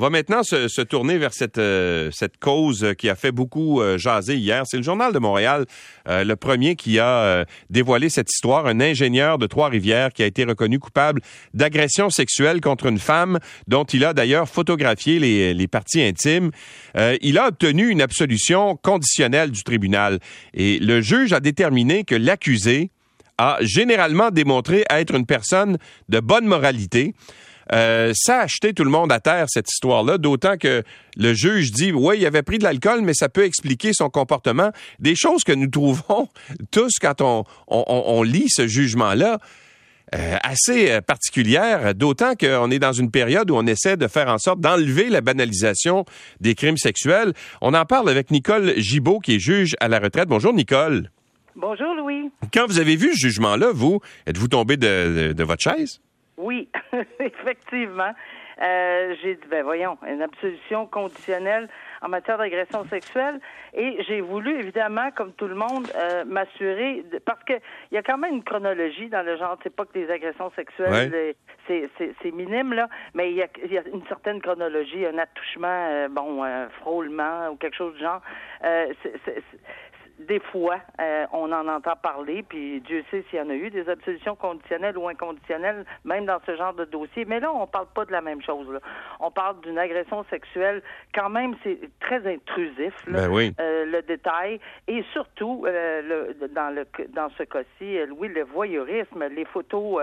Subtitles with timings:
[0.00, 3.98] On va maintenant se, tourner vers cette, euh, cette cause qui a fait beaucoup euh,
[3.98, 4.62] jaser hier.
[4.64, 5.66] C'est le Journal de Montréal,
[6.08, 8.66] euh, le premier qui a dévoilé cette histoire.
[8.66, 11.20] Un ingénieur de Trois-Rivières qui a été reconnu coupable
[11.52, 16.50] d'agression sexuelle contre une femme dont il a d'ailleurs photographié les, les, parties intimes.
[17.20, 20.18] il a obtenu une absolution conditionnelle du tribunal
[20.54, 22.90] et le juge a déterminé que l'accusé
[23.36, 25.76] a généralement démontré être une personne
[26.08, 27.14] de bonne moralité.
[27.72, 30.82] Euh, ça a acheté tout le monde à terre, cette histoire-là, d'autant que
[31.16, 34.70] le juge dit, oui, il avait pris de l'alcool, mais ça peut expliquer son comportement.
[34.98, 36.28] Des choses que nous trouvons
[36.70, 39.38] tous quand on, on, lit ce jugement-là.
[40.12, 44.26] Euh, assez euh, particulières, d'autant qu'on est dans une période où on essaie de faire
[44.26, 46.04] en sorte d'enlever la banalisation
[46.40, 47.32] des crimes sexuels.
[47.60, 50.28] On en parle avec Nicole Gibault, qui est juge à la retraite.
[50.28, 51.12] Bonjour, Nicole.
[51.54, 52.28] Bonjour, Louis.
[52.52, 56.00] Quand vous avez vu ce jugement-là, vous, êtes-vous tombé de votre chaise?
[56.40, 56.70] Oui,
[57.20, 58.12] effectivement.
[58.62, 61.68] Euh, j'ai dit, ben voyons, une absolution conditionnelle
[62.02, 63.40] en matière d'agression sexuelle.
[63.74, 67.54] Et j'ai voulu, évidemment, comme tout le monde, euh, m'assurer, parce que
[67.90, 69.58] il y a quand même une chronologie dans le genre.
[69.62, 71.34] C'est pas que les agressions sexuelles,
[71.66, 76.08] c'est minime, là, mais il y, a, y, a, une certaine chronologie, un attouchement, euh,
[76.08, 78.20] bon, un frôlement ou quelque chose du genre.
[78.62, 79.42] c'est
[80.28, 83.70] des fois, euh, on en entend parler, puis Dieu sait s'il y en a eu
[83.70, 87.24] des absolutions conditionnelles ou inconditionnelles, même dans ce genre de dossier.
[87.24, 88.70] Mais là, on parle pas de la même chose.
[88.70, 88.80] Là.
[89.18, 90.82] On parle d'une agression sexuelle.
[91.14, 94.60] Quand même, c'est très intrusif, là, ben euh, le détail.
[94.88, 100.02] Et surtout, euh, le, dans, le, dans ce cas-ci, oui, le voyeurisme, les photos,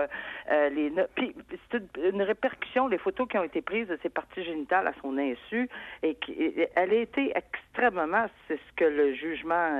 [0.50, 0.92] les...
[1.14, 1.34] Puis,
[1.70, 5.16] c'est une, répercussion, les photos qui ont été prises de ses parties génitales à son
[5.16, 5.68] insu,
[6.02, 7.67] et qui, elle a été extrêmement,
[8.46, 9.70] c'est ce que le jugement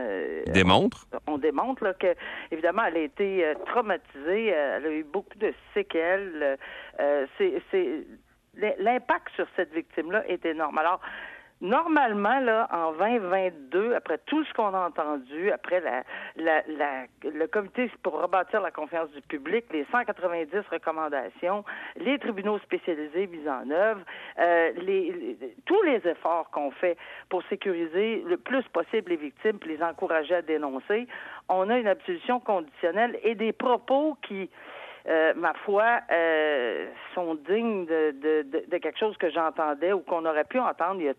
[0.47, 1.07] démontre.
[1.27, 2.15] On, démontre là, que,
[2.51, 6.59] évidemment, elle a été euh, traumatisée, euh, elle a eu beaucoup de séquelles.
[7.01, 8.07] Euh, c'est
[8.79, 10.79] l'impact sur cette victime-là est énorme.
[10.79, 11.01] Alors,
[11.61, 16.05] Normalement, là, en 2022, après tout ce qu'on a entendu, après la,
[16.37, 21.64] la, la, le comité pour rebâtir la confiance du public, les 190 recommandations,
[21.96, 24.01] les tribunaux spécialisés mis en œuvre,
[24.39, 25.36] euh, les,
[25.67, 26.96] tous les efforts qu'on fait
[27.29, 31.08] pour sécuriser le plus possible les victimes, puis les encourager à dénoncer,
[31.48, 34.48] on a une absolution conditionnelle et des propos qui
[35.08, 40.45] euh, ma foi, euh, sont dignes de, de, quelque chose que j'entendais ou qu'on aurait
[40.45, 41.14] pu entendre il y a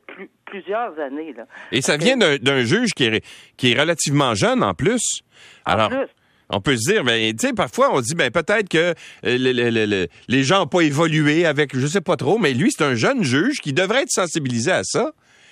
[0.45, 1.33] plusieurs années.
[1.33, 1.45] Là.
[1.72, 3.25] Et ça vient d'un juge qui est,
[3.57, 5.22] qui est relativement jeune en plus.
[5.66, 5.91] Alors,
[6.50, 8.94] on peut se dire, ben, tu sais, parfois on dit, ben peut-être que
[9.25, 12.95] euh, les gens n'ont pas évolué avec, je sais pas trop, mais lui, c'est un
[12.95, 15.11] jeune juge qui devrait être sensibilisé à ça.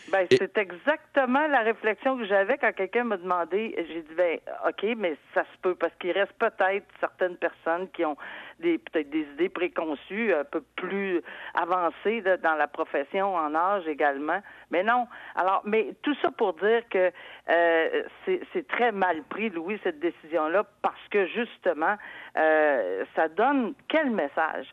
[0.10, 3.76] Ben, c'est exactement la réflexion que j'avais quand quelqu'un m'a demandé.
[3.90, 8.06] J'ai dit, ben, OK, mais ça se peut, parce qu'il reste peut-être certaines personnes qui
[8.06, 8.18] ont
[8.60, 11.22] des peut-être des idées préconçues un peu plus
[11.54, 14.40] avancées dans la profession, en âge également.
[14.72, 15.08] Mais non.
[15.36, 17.12] Alors, mais tout ça pour dire que
[17.50, 21.96] euh, c'est très mal pris, Louis, cette décision-là, parce que justement,
[22.38, 24.68] euh, ça donne quel message?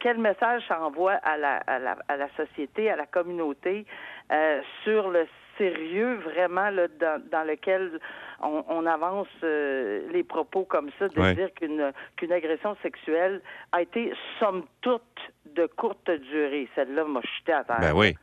[0.00, 3.84] quel message ça envoie à la, à la, à la société, à la communauté?
[4.32, 5.26] Euh, sur le
[5.58, 8.00] sérieux vraiment là, dans, dans lequel
[8.42, 13.42] on, on avance euh, les propos comme ça, de dire qu'une qu'une agression sexuelle
[13.72, 15.02] a été somme toute
[15.46, 16.68] de courte durée.
[16.74, 17.80] Celle-là m'a chuté à terre.
[17.80, 18.14] Ben oui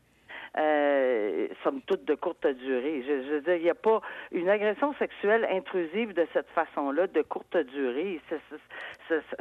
[0.58, 3.04] euh, somme toute de courte durée.
[3.08, 7.08] Je, je veux dire, il n'y a pas une agression sexuelle intrusive de cette façon-là,
[7.08, 8.20] de courte durée.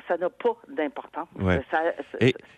[0.09, 1.29] Ça n'a pas d'importance.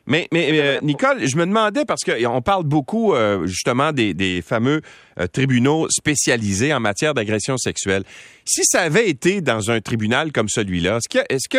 [0.07, 4.43] mais, mais euh, Nicole, je me demandais, parce qu'on parle beaucoup euh, justement des, des
[4.43, 4.81] fameux
[5.19, 8.03] euh, tribunaux spécialisés en matière d'agression sexuelle.
[8.45, 11.59] Si ça avait été dans un tribunal comme celui-là, est-ce que, est-ce que,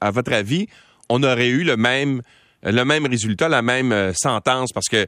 [0.00, 0.66] à votre avis,
[1.08, 2.22] on aurait eu le même
[2.66, 5.06] le même résultat, la même sentence, parce que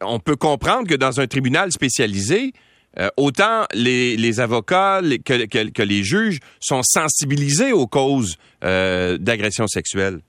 [0.00, 2.52] on peut comprendre que dans un tribunal spécialisé,
[2.98, 10.20] euh, autant les, avocats que, les juges sont sensibilisés aux causes euh, d'agression sexuelle.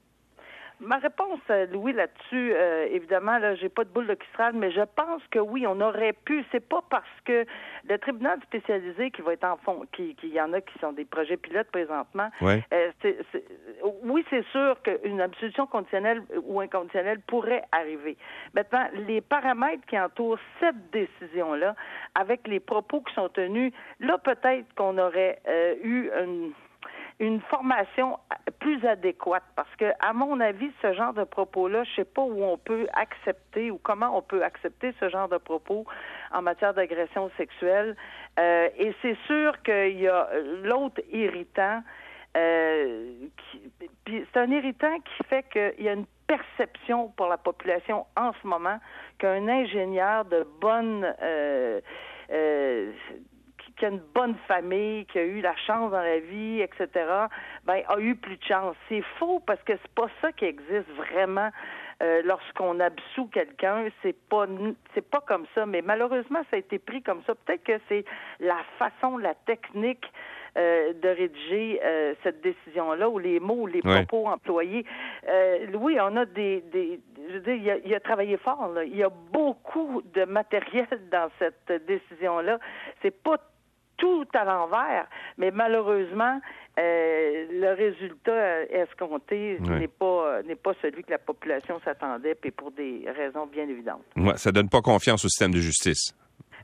[0.82, 4.72] Ma réponse, euh, Louis, là-dessus, euh, évidemment, là, j'ai pas de boule de cristal, mais
[4.72, 6.44] je pense que oui, on aurait pu.
[6.52, 7.46] C'est pas parce que
[7.88, 10.92] le tribunal spécialisé qui va être en fond, qui, qui y en a qui sont
[10.92, 12.30] des projets pilotes présentement.
[12.42, 12.64] Ouais.
[12.74, 12.92] Euh,
[14.06, 18.18] oui, c'est sûr qu'une absolution conditionnelle ou inconditionnelle pourrait arriver.
[18.56, 21.76] Maintenant, les paramètres qui entourent cette décision-là,
[22.16, 25.40] avec les propos qui sont tenus, là, peut-être qu'on aurait
[25.84, 26.54] eu une
[27.22, 28.18] une formation
[28.60, 29.44] plus adéquate.
[29.56, 32.58] Parce que à mon avis ce genre de propos là je sais pas où on
[32.58, 35.86] peut accepter ou comment on peut accepter ce genre de propos
[36.34, 37.96] en matière d'agression sexuelle.
[38.40, 40.28] Euh, et c'est sûr qu'il y a
[40.64, 41.82] l'autre irritant
[42.38, 43.12] euh,
[44.08, 48.48] c'est un irritant qui fait qu'il y a une perception pour la population en ce
[48.48, 48.80] moment
[49.18, 51.82] qu'un ingénieur de bonne euh,
[52.32, 52.92] euh,
[53.82, 56.88] qui a une bonne famille, qui a eu la chance dans la vie, etc.,
[57.66, 58.76] ben, a eu plus de chance.
[58.88, 61.50] C'est faux parce que c'est pas ça qui existe vraiment.
[62.04, 64.46] Euh, lorsqu'on absout quelqu'un, c'est pas
[64.94, 67.36] c'est pas comme ça, mais malheureusement ça a été pris comme ça.
[67.36, 68.06] Peut-être que c'est
[68.40, 70.06] la façon, la technique
[70.58, 74.84] euh, de rédiger euh, cette décision-là, ou les mots, les propos employés.
[75.76, 77.00] Oui, on a des, des
[77.30, 78.70] je veux dire, il a, il a travaillé fort.
[78.74, 78.84] Là.
[78.84, 82.58] Il y a beaucoup de matériel dans cette décision-là.
[83.02, 83.38] C'est pas
[84.02, 85.08] tout à l'envers,
[85.38, 86.42] mais malheureusement,
[86.80, 92.72] euh, le résultat escompté n'est pas n'est pas celui que la population s'attendait, puis pour
[92.72, 94.02] des raisons bien évidentes.
[94.18, 96.16] Ouais, ça donne pas confiance au système de justice.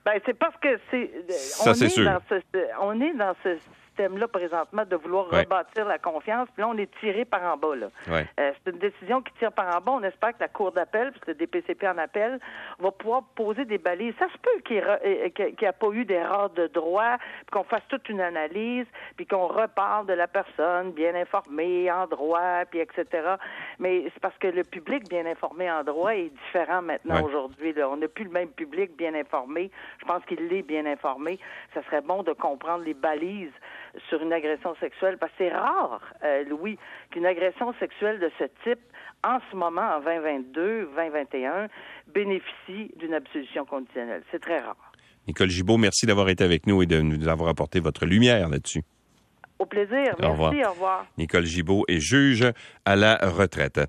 [0.04, 1.12] Ben, c'est parce que c'est.
[1.30, 2.06] Ça, c'est sûr.
[2.06, 2.42] Dans ce,
[2.82, 3.58] on est dans ce
[3.98, 6.48] système-là présentement de vouloir rebâtir la confiance.
[6.54, 7.76] Puis là, on est tiré par en bas.
[7.76, 7.88] Là.
[8.10, 9.92] Euh, c'est une décision qui tire par en bas.
[9.94, 12.40] On espère que la Cour d'appel, puisque le DPCP en appel,
[12.80, 14.14] va pouvoir poser des balises.
[14.20, 18.08] Ça se peut qu'il n'y ait, pas eu d'erreur de droit, puis qu'on fasse toute
[18.10, 18.86] une analyse,
[19.16, 23.06] puis qu'on reparle de la personne bien informée en droit, puis etc.
[23.80, 27.74] Mais c'est parce que le public bien informé en droit est différent maintenant aujourd'hui.
[27.84, 29.72] On n'a plus le même public bien informé.
[30.00, 31.40] Je pense qu'il l'est bien informé.
[31.74, 33.52] Ça serait bon de comprendre les balises
[34.10, 36.78] sur une agression sexuelle, parce que c'est rare, euh, Louis,
[37.12, 38.80] qu'une agression sexuelle de ce type,
[39.24, 41.68] en ce moment, en 2022, 2021,
[42.14, 44.24] bénéficie d'une absolution conditionnelle.
[44.32, 44.92] C'est très rare.
[45.28, 48.84] Nicole Gibault, merci d'avoir été avec nous et de nous avoir apporté votre lumière là-dessus.
[49.60, 50.16] Au plaisir.
[50.20, 50.64] Merci.
[50.64, 51.06] Au revoir.
[51.18, 52.46] Nicole Gibault est juge
[52.86, 53.80] à la retraite.